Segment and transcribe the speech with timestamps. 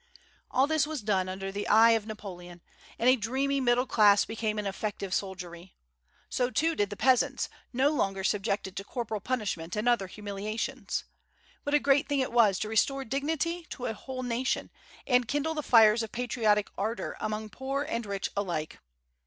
[0.49, 2.61] All this was done under the eye of Napoleon,
[2.97, 5.75] and a dreamy middle class became an effective soldiery.
[6.27, 11.03] So, too, did the peasants, no longer subjected to corporal punishment and other humiliations.
[11.61, 14.71] What a great thing it was to restore dignity to a whole nation,
[15.05, 18.79] and kindle the fires of patriotic ardor among poor and rich alike!